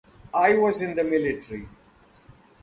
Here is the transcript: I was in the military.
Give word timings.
I 0.33 0.55
was 0.55 0.81
in 0.81 0.95
the 0.95 1.03
military. 1.03 1.67